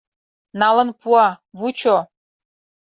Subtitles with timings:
[0.61, 1.27] —Налын пуа,
[1.57, 1.97] вучо!